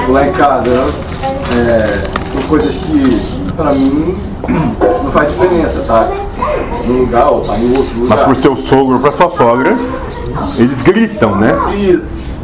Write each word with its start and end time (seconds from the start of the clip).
Tipo, 0.00 0.12
lá 0.12 0.26
em 0.26 0.32
casa, 0.32 0.70
é, 1.54 2.02
são 2.32 2.42
coisas 2.48 2.74
que, 2.76 3.52
pra 3.54 3.72
mim, 3.74 4.16
não 5.04 5.12
faz 5.12 5.30
diferença, 5.30 5.80
tá? 5.86 6.08
Num 6.86 7.00
lugar 7.00 7.30
ou 7.30 7.42
tá 7.42 7.58
em 7.58 7.76
outro 7.76 8.00
lugar. 8.00 8.16
Mas 8.16 8.26
pro 8.26 8.42
seu 8.42 8.56
sogro 8.56 8.94
ou 8.94 9.00
pra 9.00 9.12
sua 9.12 9.28
sogra, 9.28 9.76
eles 10.56 10.80
gritam, 10.82 11.36
né? 11.36 11.52
Isso. 11.76 12.34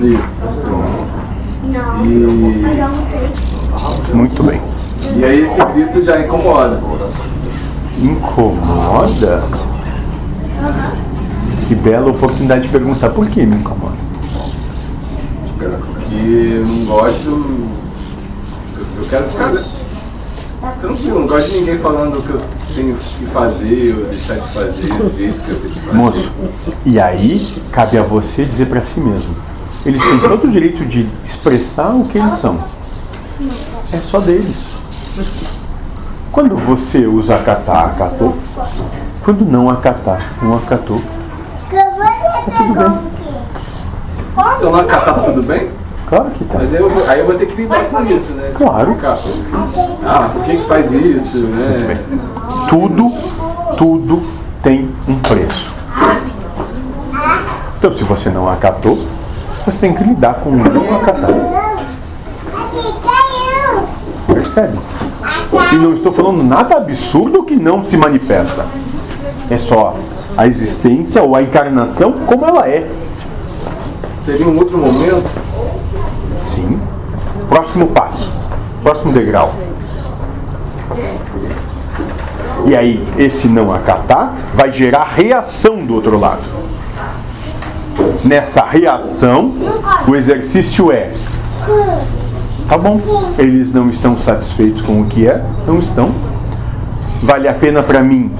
Isso. 0.00 0.36
Não. 1.64 2.06
E, 2.06 2.62
Mas 2.62 2.78
eu 2.78 2.88
não 2.88 3.02
sei. 3.10 4.14
Muito 4.14 4.42
bem. 4.42 4.60
e 5.14 5.24
aí 5.24 5.42
esse 5.42 5.64
grito 5.66 6.02
já 6.02 6.20
incomoda. 6.20 6.80
Incomoda? 7.98 9.42
Que 11.68 11.74
bela 11.74 12.10
oportunidade 12.10 12.62
de 12.62 12.68
perguntar 12.68 13.10
por 13.10 13.26
que 13.28 13.44
me 13.44 13.56
incomoda. 13.56 13.95
Gosto. 16.86 17.66
Eu, 18.76 19.02
eu 19.02 19.08
quero 19.08 19.28
ficar 19.30 19.52
tranquilo, 20.80 21.20
não 21.20 21.26
gosto 21.26 21.50
de 21.50 21.58
ninguém 21.58 21.78
falando 21.78 22.18
o 22.18 22.22
que 22.22 22.30
eu 22.30 22.40
tenho 22.74 22.96
que 22.96 23.26
fazer 23.26 23.96
ou 23.98 24.04
deixar 24.06 24.34
de 24.34 24.54
fazer, 24.54 24.92
do 24.92 25.16
jeito 25.16 25.40
que 25.42 25.50
eu 25.50 25.60
tenho 25.60 25.74
que 25.74 25.80
fazer. 25.80 25.96
Moço, 25.96 26.30
e 26.84 27.00
aí 27.00 27.62
cabe 27.72 27.98
a 27.98 28.02
você 28.02 28.44
dizer 28.44 28.66
pra 28.66 28.82
si 28.82 29.00
mesmo. 29.00 29.34
Eles 29.84 30.02
têm 30.02 30.18
todo 30.20 30.46
o 30.46 30.50
direito 30.50 30.84
de 30.84 31.08
expressar 31.24 31.94
o 31.94 32.06
que 32.06 32.18
eles 32.18 32.38
são. 32.38 32.58
É 33.92 33.98
só 33.98 34.20
deles. 34.20 34.56
Quando 36.32 36.56
você 36.56 37.06
usa 37.06 37.36
acatar, 37.36 37.86
acatou. 37.86 38.36
Quando 39.24 39.44
não 39.44 39.70
acatar, 39.70 40.34
não 40.42 40.56
acatou. 40.56 41.00
Você 41.70 42.50
tudo 42.56 42.74
bem. 42.74 42.98
Se 44.58 44.64
eu 44.64 44.70
não 44.70 44.80
acatar, 44.80 45.14
tá 45.14 45.22
tudo 45.22 45.42
bem? 45.42 45.70
Claro 46.06 46.30
que 46.30 46.44
tá. 46.44 46.58
Mas 46.60 46.72
aí 46.74 46.80
eu, 46.80 46.88
vou- 46.90 47.08
aí 47.08 47.18
eu 47.20 47.26
vou 47.26 47.34
ter 47.34 47.46
que 47.46 47.62
lidar 47.62 47.84
com 47.86 48.04
isso, 48.06 48.32
né? 48.32 48.50
Claro. 48.54 48.94
Ficar, 48.94 49.18
Ah, 50.04 50.30
por 50.32 50.44
que, 50.44 50.56
que 50.56 50.62
faz 50.64 50.92
isso, 50.92 51.38
né? 51.38 51.98
Tudo, 52.68 53.10
tudo 53.76 54.22
tem 54.62 54.88
um 55.08 55.16
preço. 55.16 55.68
Então, 57.78 57.96
se 57.96 58.04
você 58.04 58.30
não 58.30 58.48
acatou, 58.48 58.98
você 59.64 59.78
tem 59.78 59.94
que 59.94 60.04
lidar 60.04 60.34
com 60.34 60.50
o 60.50 60.56
não 60.56 60.94
acatar. 60.96 61.30
Percebe? 64.32 64.78
E 65.72 65.76
não 65.76 65.94
estou 65.94 66.12
falando 66.12 66.42
nada 66.42 66.76
absurdo 66.76 67.42
que 67.42 67.56
não 67.56 67.84
se 67.84 67.96
manifesta. 67.96 68.64
É 69.50 69.58
só 69.58 69.96
a 70.36 70.46
existência 70.46 71.22
ou 71.22 71.34
a 71.34 71.42
encarnação 71.42 72.12
como 72.26 72.44
ela 72.46 72.68
é. 72.68 72.86
Seria 74.24 74.46
um 74.46 74.56
outro 74.58 74.78
momento 74.78 75.24
Sim. 76.46 76.80
Próximo 77.48 77.88
passo. 77.88 78.32
Próximo 78.82 79.12
degrau. 79.12 79.54
E 82.66 82.74
aí, 82.74 83.06
esse 83.18 83.48
não 83.48 83.72
acatar 83.72 84.34
vai 84.54 84.72
gerar 84.72 85.04
reação 85.04 85.84
do 85.84 85.94
outro 85.94 86.18
lado. 86.18 86.42
Nessa 88.24 88.64
reação, 88.64 89.54
o 90.06 90.14
exercício 90.14 90.90
é: 90.90 91.12
tá 92.68 92.76
bom, 92.76 93.00
eles 93.38 93.72
não 93.72 93.88
estão 93.88 94.18
satisfeitos 94.18 94.82
com 94.82 95.00
o 95.00 95.06
que 95.06 95.26
é, 95.26 95.44
não 95.66 95.78
estão. 95.78 96.10
Vale 97.22 97.48
a 97.48 97.54
pena 97.54 97.82
para 97.82 98.02
mim 98.02 98.30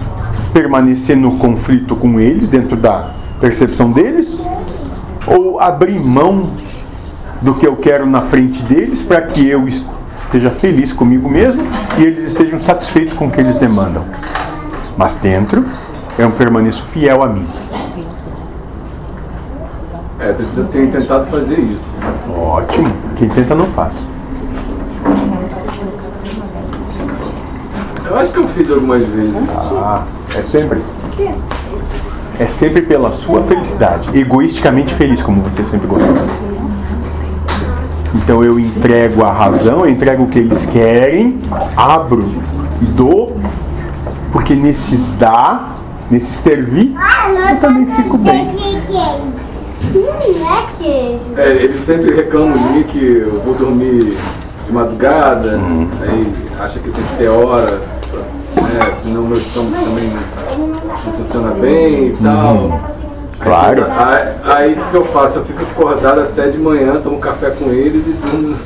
permanecer 0.53 1.17
no 1.17 1.39
conflito 1.39 1.97
com 1.97 2.19
eles, 2.21 2.49
dentro 2.49 2.77
da 2.77 3.11
percepção 3.41 3.93
deles? 3.93 4.37
Ou 5.27 5.61
abrir 5.61 5.99
mão 5.99 6.51
do 7.47 7.55
que 7.55 7.65
eu 7.65 7.77
quero 7.77 8.05
na 8.05 8.23
frente 8.23 8.61
deles 8.65 9.03
para 9.03 9.23
que 9.23 9.49
eu 9.49 9.69
es- 9.69 9.89
esteja 10.19 10.51
feliz 10.51 10.93
comigo 10.93 11.29
mesmo 11.31 11.63
e 11.97 12.03
eles 12.03 12.25
estejam 12.25 12.61
satisfeitos 12.61 13.15
com 13.15 13.29
o 13.29 13.31
que 13.31 13.41
eles 13.41 13.57
demandam. 13.57 14.03
Mas 14.99 15.15
dentro 15.15 15.65
eu 16.19 16.29
permaneço 16.33 16.83
fiel 16.87 17.23
a 17.23 17.29
mim. 17.29 17.47
É, 20.19 20.35
eu 20.57 20.65
tenho 20.73 20.91
tentado 20.91 21.27
fazer 21.27 21.57
isso. 21.61 21.85
Ótimo. 22.37 22.93
Quem 23.17 23.29
tenta 23.29 23.55
não 23.55 23.67
faz. 23.67 23.95
Eu 28.09 28.19
acho 28.19 28.33
que 28.33 28.39
eu 28.39 28.49
fiz 28.49 28.69
algumas 28.71 29.05
vezes. 29.07 29.37
Ah, 29.55 30.03
é 30.37 30.43
sempre. 30.43 30.83
É 32.41 32.47
sempre 32.47 32.83
pela 32.83 33.13
sua 33.13 33.43
felicidade, 33.45 34.09
egoisticamente 34.19 34.93
feliz, 34.95 35.23
como 35.23 35.43
você 35.43 35.63
sempre 35.65 35.87
gostou. 35.87 36.56
Então 38.15 38.43
eu 38.43 38.59
entrego 38.59 39.25
a 39.25 39.33
razão, 39.33 39.81
eu 39.81 39.91
entrego 39.91 40.25
o 40.25 40.29
que 40.29 40.39
eles 40.39 40.65
querem, 40.71 41.39
abro 41.77 42.31
e 42.81 42.85
dou, 42.87 43.37
porque 44.33 44.55
nesse 44.55 44.97
dar, 45.19 45.77
nesse 46.11 46.39
servir, 46.39 46.95
eu 47.51 47.61
também 47.61 47.87
fico 47.95 48.17
bem. 48.17 48.49
É 48.49 48.53
queijo. 50.79 51.21
É, 51.37 51.51
eles 51.63 51.79
sempre 51.79 52.15
reclamam 52.15 52.57
de 52.57 52.65
mim 52.71 52.83
que 52.85 52.99
eu 52.99 53.41
vou 53.45 53.55
dormir 53.55 54.17
de 54.67 54.73
madrugada, 54.73 55.61
aí 56.03 56.33
acha 56.59 56.79
que 56.79 56.91
tem 56.91 57.05
que 57.05 57.17
ter 57.17 57.29
hora, 57.29 57.81
né, 58.57 58.95
senão 59.03 59.23
meu 59.23 59.39
estômago 59.39 59.77
também 59.85 60.13
não 60.59 61.13
funciona 61.13 61.51
bem 61.53 62.09
e 62.09 62.17
tal. 62.23 62.73
Aí, 62.73 62.96
Claro. 63.41 63.87
Aí, 63.89 64.29
aí 64.45 64.73
o 64.73 64.91
que 64.91 64.95
eu 64.95 65.05
faço? 65.07 65.39
Eu 65.39 65.45
fico 65.45 65.63
acordado 65.63 66.21
até 66.21 66.49
de 66.49 66.59
manhã, 66.59 67.01
tomo 67.01 67.19
café 67.19 67.51
com 67.51 67.71
eles 67.71 68.07
e 68.07 68.13
durmo 68.13 68.57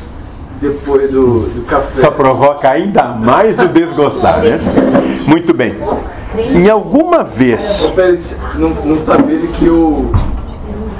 depois 0.60 1.10
do, 1.10 1.40
do 1.48 1.64
café. 1.66 2.00
Só 2.00 2.10
provoca 2.10 2.70
ainda 2.70 3.04
mais 3.04 3.58
o 3.58 3.66
desgostar, 3.68 4.40
né? 4.40 4.60
Muito 5.26 5.54
bem. 5.54 5.74
Em 6.54 6.68
alguma 6.68 7.24
vez, 7.24 7.92
não, 8.54 8.70
não 8.70 8.96
que 9.58 9.66
eu 9.66 10.12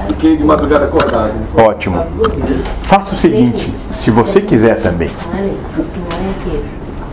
fiquei 0.08 0.36
de 0.36 0.44
madrugada 0.44 0.86
acordado. 0.86 1.32
ótimo. 1.56 2.04
Faça 2.82 3.14
o 3.14 3.18
seguinte, 3.18 3.72
se 3.92 4.10
você 4.10 4.40
quiser 4.40 4.80
também. 4.82 5.10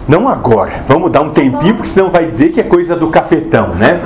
Não 0.07 0.28
agora, 0.28 0.84
vamos 0.88 1.12
dar 1.12 1.22
um 1.22 1.29
tempinho, 1.29 1.75
porque 1.75 1.90
senão 1.90 2.09
vai 2.09 2.28
dizer 2.28 2.50
que 2.50 2.62
é 2.62 2.63
coisa 2.63 2.96
do 2.96 3.09
capetão, 3.09 3.75
né? 3.75 4.01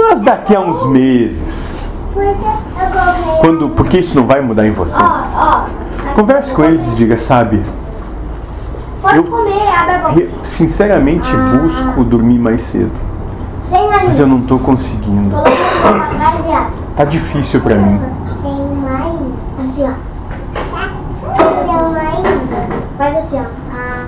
Mas 0.00 0.20
daqui 0.22 0.54
a 0.54 0.60
uns 0.60 0.86
meses, 0.88 1.72
quando, 3.40 3.68
porque 3.70 3.98
isso 3.98 4.14
não 4.16 4.26
vai 4.26 4.40
mudar 4.40 4.66
em 4.66 4.72
você. 4.72 4.98
Converse 6.14 6.52
com 6.52 6.64
eles 6.64 6.86
e 6.92 6.96
diga, 6.96 7.18
sabe, 7.18 7.62
Pode 9.02 9.16
Eu- 9.16 9.24
comer, 9.24 9.68
abre 9.68 9.94
a 9.94 9.98
boca. 9.98 10.12
re- 10.12 10.30
sinceramente 10.42 11.30
busco 11.36 12.02
dormir 12.04 12.38
mais 12.38 12.62
cedo, 12.62 12.90
mas 14.04 14.18
eu 14.18 14.26
não 14.26 14.38
estou 14.38 14.58
conseguindo. 14.58 15.36
Ó. 15.36 15.44
Tá 16.96 17.04
difícil 17.04 17.60
pra 17.60 17.76
mim. 17.76 18.00
Assim, 19.60 19.84
assim, 19.84 19.84
ó. 19.84 19.90
Ah, 23.72 24.04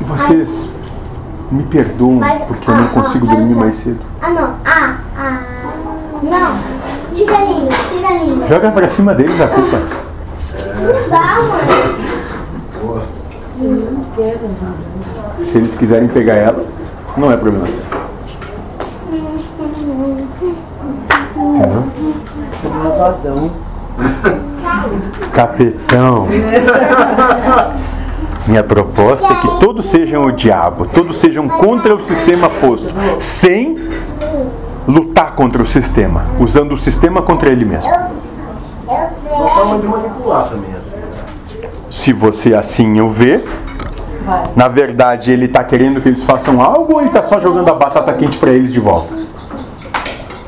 Vocês 0.00 0.68
me 1.52 1.62
perdoam 1.64 2.14
Mas- 2.14 2.42
porque 2.44 2.70
eu 2.70 2.74
não 2.74 2.84
ah, 2.84 2.88
consigo 2.88 3.26
ah, 3.28 3.34
dormir 3.34 3.54
mais 3.54 3.74
cedo. 3.76 4.00
ah 4.22 4.30
não. 4.30 4.54
Ah, 4.64 4.96
ah. 5.18 5.40
Não. 6.22 6.56
Tira 7.14 7.36
a 7.36 7.44
língua, 7.44 7.70
tira 7.90 8.08
a 8.08 8.12
língua. 8.24 8.46
Joga 8.48 8.70
pra 8.70 8.88
cima 8.88 9.14
deles 9.14 9.38
a 9.40 9.46
culpa. 9.48 9.78
Não 10.80 11.10
dá, 11.10 11.36
mano. 11.42 12.02
Se 15.44 15.58
eles 15.58 15.74
quiserem 15.74 16.08
pegar 16.08 16.34
ela, 16.34 16.64
não 17.16 17.30
é 17.30 17.36
problema 17.36 17.66
seu. 17.66 17.82
Malvadão. 22.70 23.50
Capetão. 25.34 26.28
Minha 28.46 28.64
proposta 28.64 29.26
é 29.26 29.40
que 29.40 29.60
todos 29.60 29.86
sejam 29.86 30.24
o 30.24 30.32
diabo, 30.32 30.86
todos 30.86 31.18
sejam 31.18 31.48
contra 31.48 31.94
o 31.94 32.02
sistema 32.04 32.48
posto, 32.48 32.92
sem 33.20 33.76
lutar 34.86 35.34
contra 35.36 35.62
o 35.62 35.66
sistema, 35.66 36.24
usando 36.40 36.72
o 36.72 36.76
sistema 36.76 37.22
contra 37.22 37.50
ele 37.50 37.64
mesmo. 37.64 37.90
Uma 38.86 39.48
forma 39.48 39.78
de 39.78 39.86
manipular 39.86 40.48
também, 40.48 40.74
assim. 40.76 40.96
Se 41.90 42.12
você 42.12 42.54
assim 42.54 43.00
o 43.00 43.08
vê, 43.08 43.44
na 44.56 44.66
verdade 44.66 45.30
ele 45.30 45.44
está 45.44 45.62
querendo 45.62 46.00
que 46.00 46.08
eles 46.08 46.24
façam 46.24 46.60
algo 46.60 46.94
ou 46.94 47.00
ele 47.00 47.08
está 47.08 47.22
só 47.22 47.38
jogando 47.38 47.68
a 47.68 47.74
batata 47.74 48.12
quente 48.14 48.38
para 48.38 48.50
eles 48.50 48.72
de 48.72 48.80
volta? 48.80 49.14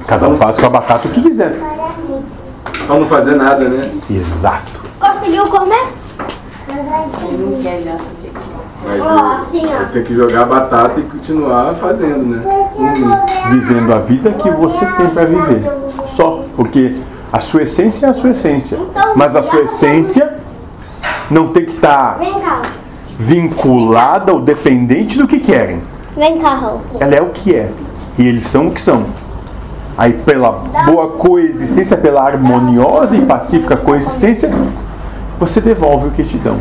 Cada 0.06 0.28
um 0.28 0.36
faz 0.36 0.58
com 0.58 0.66
a 0.66 0.70
batata 0.70 1.06
o 1.06 1.10
que 1.10 1.22
quiser. 1.22 1.56
Pra 2.86 2.98
não 2.98 3.06
fazer 3.06 3.36
nada, 3.36 3.68
né? 3.68 3.90
Exato. 4.10 4.82
Conseguiu 4.98 5.46
comer? 5.46 6.03
Mas 8.86 9.00
Ó, 9.00 9.04
eu, 9.04 9.18
assim, 9.18 9.66
ó. 9.66 9.92
tenho 9.92 10.04
que 10.04 10.14
jogar 10.14 10.42
a 10.42 10.44
batata 10.44 11.00
e 11.00 11.02
continuar 11.04 11.74
fazendo, 11.74 12.24
né? 12.24 12.42
Hum. 12.76 13.50
Vivendo 13.52 13.92
a 13.92 13.98
vida 14.00 14.30
que 14.32 14.50
você 14.50 14.84
tem 14.84 15.08
para 15.08 15.24
viver. 15.24 15.62
Só. 16.06 16.44
Porque 16.54 16.96
a 17.32 17.40
sua 17.40 17.62
essência 17.62 18.06
é 18.06 18.08
a 18.10 18.12
sua 18.12 18.30
essência. 18.30 18.78
Mas 19.16 19.34
a 19.34 19.42
sua 19.42 19.62
essência 19.62 20.34
não 21.30 21.48
tem 21.48 21.64
que 21.64 21.74
estar 21.74 22.18
cá. 22.18 22.62
vinculada 23.18 24.32
ou 24.32 24.40
dependente 24.40 25.16
do 25.18 25.26
que 25.26 25.40
querem. 25.40 25.82
Vem 26.16 26.38
cá, 26.38 26.54
Raul. 26.54 26.80
Ela 27.00 27.14
é 27.14 27.22
o 27.22 27.30
que 27.30 27.54
é. 27.54 27.70
E 28.18 28.26
eles 28.26 28.46
são 28.46 28.68
o 28.68 28.70
que 28.70 28.80
são. 28.80 29.06
Aí, 29.96 30.12
pela 30.12 30.50
boa 30.86 31.12
coexistência, 31.12 31.96
pela 31.96 32.22
harmoniosa 32.22 33.16
e 33.16 33.24
pacífica 33.24 33.76
coexistência, 33.76 34.52
você 35.38 35.60
devolve 35.60 36.08
o 36.08 36.10
que 36.10 36.24
te 36.24 36.36
dão. 36.38 36.58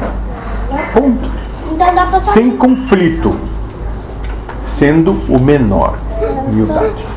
Ponto. 0.94 1.30
Então. 1.72 2.22
Sem 2.34 2.58
conflito. 2.58 3.36
Sendo 4.66 5.12
o 5.30 5.40
menor. 5.40 5.98
Humildade. 6.48 7.14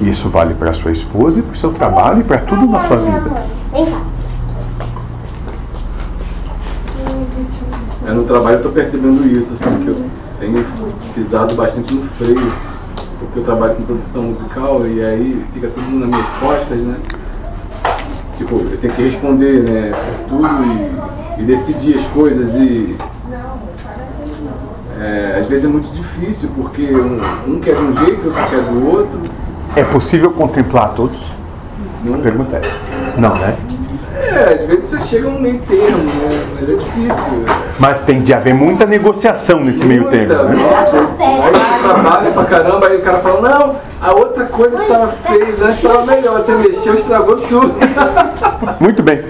Isso 0.00 0.28
vale 0.28 0.54
para 0.54 0.74
sua 0.74 0.92
esposa 0.92 1.40
e 1.40 1.42
para 1.42 1.54
o 1.54 1.56
seu 1.56 1.72
trabalho 1.72 2.20
e 2.20 2.24
para 2.24 2.38
tudo 2.38 2.66
na 2.66 2.86
sua 2.86 2.96
vida. 2.98 3.46
É, 8.06 8.12
no 8.12 8.24
trabalho 8.24 8.58
eu 8.58 8.62
tô 8.62 8.68
percebendo 8.68 9.26
isso, 9.26 9.52
assim, 9.54 9.82
que 9.82 9.88
eu 9.88 10.04
tenho 10.38 10.64
pisado 11.14 11.54
bastante 11.54 11.92
no 11.92 12.02
freio, 12.10 12.52
porque 13.18 13.40
eu 13.40 13.44
trabalho 13.44 13.74
com 13.74 13.82
produção 13.82 14.22
musical 14.22 14.86
e 14.86 15.04
aí 15.04 15.44
fica 15.52 15.68
todo 15.68 15.82
mundo 15.84 16.06
nas 16.06 16.10
minhas 16.10 16.28
costas, 16.38 16.78
né? 16.78 16.96
Tipo, 18.36 18.56
eu 18.70 18.76
tenho 18.78 18.92
que 18.92 19.02
responder, 19.02 19.62
né, 19.62 19.92
por 20.28 20.38
tudo 20.38 20.64
e, 21.38 21.42
e 21.42 21.44
decidir 21.44 21.98
as 21.98 22.04
coisas 22.08 22.54
e 22.54 22.96
é, 25.00 25.38
às 25.38 25.46
vezes 25.46 25.64
é 25.64 25.68
muito 25.68 25.90
difícil, 25.92 26.48
porque 26.54 26.82
um, 26.94 27.20
um 27.54 27.60
quer 27.60 27.74
de 27.74 27.82
um 27.82 27.96
jeito, 28.04 28.28
outro 28.28 28.48
quer 28.48 28.62
do 28.62 28.86
outro. 28.86 29.20
É 29.74 29.84
possível 29.84 30.30
contemplar 30.30 30.94
todos? 30.94 31.18
A 32.04 32.10
Não, 32.10 32.20
pergunta 32.20 32.56
é. 32.56 33.20
Não, 33.20 33.34
né? 33.36 33.56
é, 34.14 34.54
às 34.54 34.66
vezes 34.66 34.84
você 34.90 34.98
chega 35.00 35.28
a 35.28 35.30
um 35.30 35.40
meio 35.40 35.60
termo, 35.60 36.04
né? 36.04 36.35
Mas 36.58 36.68
é 36.68 36.74
difícil. 36.74 37.44
Mas 37.78 38.00
tem 38.04 38.22
de 38.22 38.32
haver 38.32 38.54
muita 38.54 38.86
negociação 38.86 39.60
nesse 39.60 39.84
meio 39.84 40.02
Muita, 40.02 40.16
termo, 40.16 40.44
né? 40.44 40.56
Nossa, 40.56 40.96
aí 40.96 41.52
você 41.52 41.82
trabalha 41.88 42.30
pra 42.30 42.44
caramba, 42.44 42.86
aí 42.86 42.96
o 42.96 43.02
cara 43.02 43.18
fala, 43.18 43.40
não, 43.48 43.76
a 44.00 44.12
outra 44.12 44.44
coisa 44.46 44.76
que 44.76 44.90
você 44.90 45.16
fez 45.28 45.62
antes 45.62 45.76
estava 45.76 46.06
melhor, 46.06 46.40
você 46.40 46.52
mexeu, 46.54 46.94
estragou 46.94 47.36
tudo. 47.42 47.74
Muito 48.80 49.02
bem. 49.02 49.22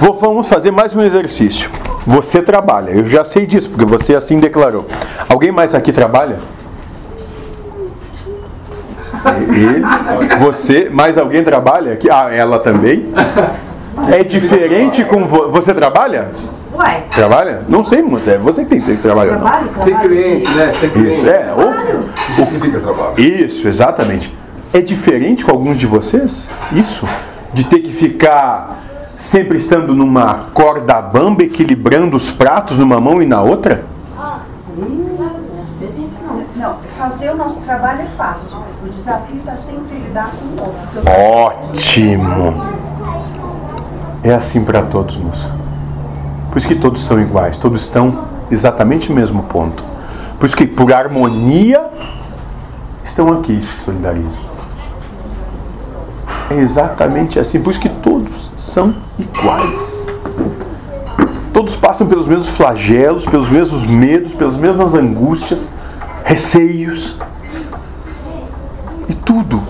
Vou- 0.00 0.18
vamos 0.18 0.48
fazer 0.48 0.70
mais 0.72 0.94
um 0.96 1.02
exercício. 1.02 1.70
Você 2.06 2.42
trabalha, 2.42 2.90
eu 2.90 3.06
já 3.06 3.22
sei 3.24 3.46
disso, 3.46 3.68
porque 3.68 3.84
você 3.84 4.14
assim 4.14 4.38
declarou. 4.38 4.86
Alguém 5.28 5.52
mais 5.52 5.74
aqui 5.74 5.92
trabalha? 5.92 6.36
Ele, 9.50 9.82
você, 10.40 10.88
mais 10.90 11.18
alguém 11.18 11.44
trabalha 11.44 11.92
aqui? 11.92 12.08
Ah, 12.10 12.30
ela 12.32 12.58
também? 12.58 13.12
É 14.12 14.22
diferente 14.22 15.04
com 15.04 15.24
vo- 15.26 15.50
você 15.50 15.74
trabalha? 15.74 16.30
Ué, 16.74 17.02
Trabalha? 17.14 17.62
Não 17.68 17.84
sei, 17.84 18.02
moça, 18.02 18.32
é 18.32 18.38
você 18.38 18.64
que 18.64 18.70
tem 18.70 18.80
que 18.80 18.96
trabalhar. 18.98 19.36
trabalho, 19.36 19.68
Tem 19.68 19.84
trabalho. 19.94 20.08
cliente, 20.08 20.48
né? 20.50 20.72
Tem 20.80 20.90
cliente. 20.90 21.18
Isso, 21.20 21.28
é. 21.28 21.52
Ou, 21.56 22.34
Significa 22.34 22.80
trabalho. 22.80 23.18
Isso, 23.20 23.66
exatamente. 23.66 24.32
É 24.72 24.80
diferente 24.80 25.44
com 25.44 25.50
alguns 25.50 25.78
de 25.78 25.86
vocês? 25.86 26.48
Isso? 26.72 27.06
De 27.52 27.64
ter 27.64 27.80
que 27.80 27.92
ficar 27.92 28.78
sempre 29.18 29.56
estando 29.58 29.94
numa 29.94 30.46
corda 30.54 31.00
bamba, 31.02 31.42
equilibrando 31.42 32.16
os 32.16 32.30
pratos 32.30 32.78
numa 32.78 33.00
mão 33.00 33.20
e 33.22 33.26
na 33.26 33.42
outra? 33.42 33.82
Não, 36.56 36.74
fazer 36.98 37.30
o 37.30 37.36
nosso 37.36 37.60
trabalho 37.60 38.02
é 38.02 38.06
fácil. 38.16 38.58
O 38.84 38.88
desafio 38.88 39.36
está 39.36 39.54
sempre 39.54 39.96
lidar 39.96 40.32
com 40.32 40.60
o 40.60 40.66
outro. 40.66 41.02
Ótimo! 41.08 42.54
É 44.28 44.34
assim 44.34 44.62
para 44.62 44.82
todos, 44.82 45.16
moça. 45.16 45.50
Por 46.50 46.58
isso 46.58 46.68
que 46.68 46.74
todos 46.74 47.02
são 47.02 47.18
iguais, 47.18 47.56
todos 47.56 47.80
estão 47.80 48.26
exatamente 48.50 49.08
no 49.08 49.14
mesmo 49.14 49.42
ponto. 49.44 49.82
Por 50.38 50.44
isso 50.44 50.54
que, 50.54 50.66
por 50.66 50.92
harmonia, 50.92 51.82
estão 53.06 53.32
aqui 53.32 53.54
e 53.54 53.62
se 53.62 53.84
solidarizam. 53.86 54.42
É 56.50 56.56
exatamente 56.56 57.38
assim. 57.38 57.58
Por 57.58 57.70
isso 57.70 57.80
que 57.80 57.88
todos 57.88 58.50
são 58.54 58.94
iguais. 59.18 60.04
Todos 61.54 61.74
passam 61.76 62.06
pelos 62.06 62.26
mesmos 62.26 62.50
flagelos, 62.50 63.24
pelos 63.24 63.48
mesmos 63.48 63.86
medos, 63.86 64.34
pelas 64.34 64.56
mesmas 64.56 64.92
angústias, 64.92 65.60
receios. 66.22 67.16
E 69.08 69.14
tudo 69.14 69.62